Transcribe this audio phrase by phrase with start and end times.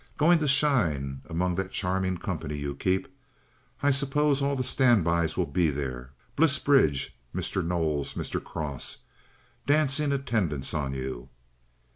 [0.17, 3.07] "Going to shine among that charming company you keep!
[3.83, 7.63] I suppose all the standbys will be there—Bliss Bridge, Mr.
[7.63, 8.43] Knowles, Mr.
[8.43, 11.29] Cross—dancing attendance on you?"